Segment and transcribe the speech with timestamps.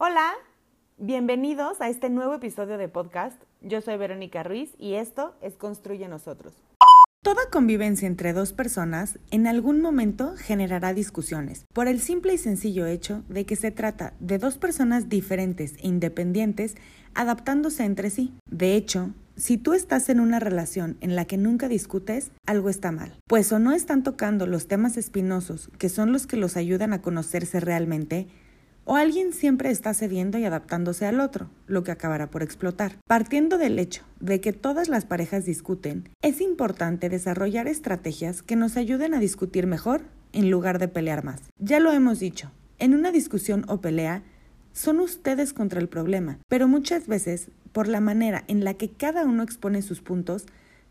[0.00, 0.30] Hola,
[0.96, 3.42] bienvenidos a este nuevo episodio de podcast.
[3.62, 6.54] Yo soy Verónica Ruiz y esto es Construye Nosotros.
[7.20, 12.86] Toda convivencia entre dos personas en algún momento generará discusiones, por el simple y sencillo
[12.86, 16.76] hecho de que se trata de dos personas diferentes e independientes
[17.14, 18.32] adaptándose entre sí.
[18.48, 22.92] De hecho, si tú estás en una relación en la que nunca discutes, algo está
[22.92, 26.92] mal, pues o no están tocando los temas espinosos que son los que los ayudan
[26.92, 28.28] a conocerse realmente,
[28.88, 32.96] o alguien siempre está cediendo y adaptándose al otro, lo que acabará por explotar.
[33.06, 38.78] Partiendo del hecho de que todas las parejas discuten, es importante desarrollar estrategias que nos
[38.78, 41.42] ayuden a discutir mejor en lugar de pelear más.
[41.58, 44.22] Ya lo hemos dicho, en una discusión o pelea,
[44.72, 49.26] son ustedes contra el problema, pero muchas veces, por la manera en la que cada
[49.26, 50.46] uno expone sus puntos,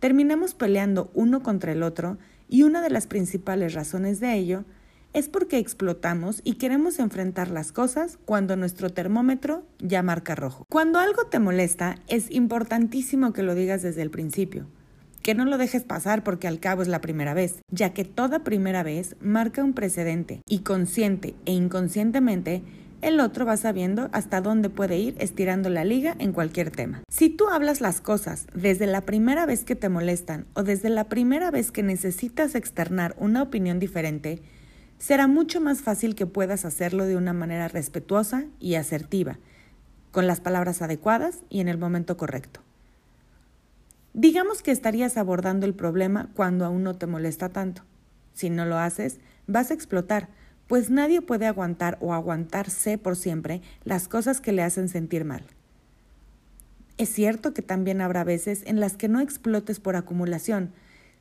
[0.00, 2.16] terminamos peleando uno contra el otro
[2.48, 4.64] y una de las principales razones de ello
[5.12, 10.64] es porque explotamos y queremos enfrentar las cosas cuando nuestro termómetro ya marca rojo.
[10.68, 14.66] Cuando algo te molesta, es importantísimo que lo digas desde el principio.
[15.22, 18.42] Que no lo dejes pasar porque al cabo es la primera vez, ya que toda
[18.42, 22.62] primera vez marca un precedente y consciente e inconscientemente
[23.02, 27.02] el otro va sabiendo hasta dónde puede ir estirando la liga en cualquier tema.
[27.08, 31.08] Si tú hablas las cosas desde la primera vez que te molestan o desde la
[31.08, 34.40] primera vez que necesitas externar una opinión diferente,
[35.02, 39.40] será mucho más fácil que puedas hacerlo de una manera respetuosa y asertiva,
[40.12, 42.60] con las palabras adecuadas y en el momento correcto.
[44.14, 47.82] Digamos que estarías abordando el problema cuando aún no te molesta tanto.
[48.32, 50.28] Si no lo haces, vas a explotar,
[50.68, 55.42] pues nadie puede aguantar o aguantarse por siempre las cosas que le hacen sentir mal.
[56.96, 60.70] Es cierto que también habrá veces en las que no explotes por acumulación,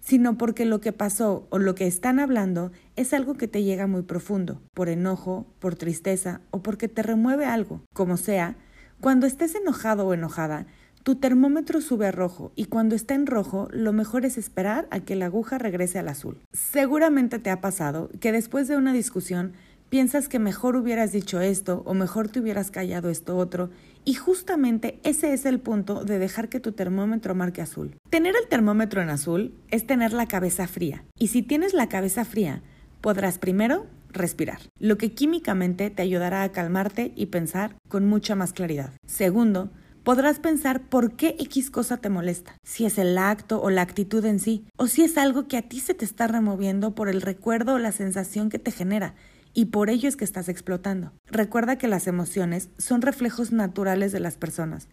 [0.00, 3.86] sino porque lo que pasó o lo que están hablando es algo que te llega
[3.86, 7.82] muy profundo, por enojo, por tristeza o porque te remueve algo.
[7.92, 8.56] Como sea,
[9.00, 10.66] cuando estés enojado o enojada,
[11.02, 15.00] tu termómetro sube a rojo y cuando está en rojo lo mejor es esperar a
[15.00, 16.42] que la aguja regrese al azul.
[16.52, 19.54] Seguramente te ha pasado que después de una discusión
[19.90, 23.70] piensas que mejor hubieras dicho esto o mejor te hubieras callado esto otro
[24.04, 27.96] y justamente ese es el punto de dejar que tu termómetro marque azul.
[28.08, 32.24] Tener el termómetro en azul es tener la cabeza fría y si tienes la cabeza
[32.24, 32.62] fría
[33.00, 38.52] podrás primero respirar, lo que químicamente te ayudará a calmarte y pensar con mucha más
[38.52, 38.92] claridad.
[39.06, 39.70] Segundo,
[40.02, 44.24] podrás pensar por qué X cosa te molesta, si es el acto o la actitud
[44.24, 47.22] en sí, o si es algo que a ti se te está removiendo por el
[47.22, 49.14] recuerdo o la sensación que te genera
[49.52, 51.12] y por ello es que estás explotando.
[51.26, 54.88] Recuerda que las emociones son reflejos naturales de las personas,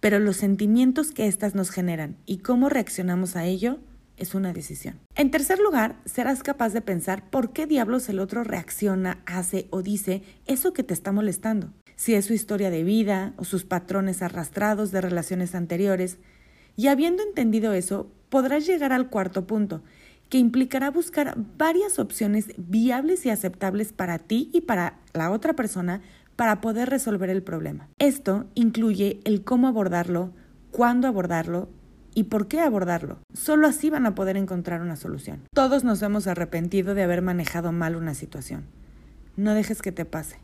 [0.00, 3.78] pero los sentimientos que éstas nos generan y cómo reaccionamos a ello
[4.16, 5.00] es una decisión.
[5.14, 9.82] En tercer lugar, serás capaz de pensar por qué diablos el otro reacciona, hace o
[9.82, 11.72] dice eso que te está molestando.
[11.96, 16.18] Si es su historia de vida o sus patrones arrastrados de relaciones anteriores.
[16.76, 19.82] Y habiendo entendido eso, podrás llegar al cuarto punto,
[20.28, 26.00] que implicará buscar varias opciones viables y aceptables para ti y para la otra persona
[26.36, 27.88] para poder resolver el problema.
[27.98, 30.32] Esto incluye el cómo abordarlo,
[30.70, 31.68] cuándo abordarlo
[32.14, 33.18] y por qué abordarlo.
[33.32, 35.42] Solo así van a poder encontrar una solución.
[35.54, 38.66] Todos nos hemos arrepentido de haber manejado mal una situación.
[39.36, 40.38] No dejes que te pase.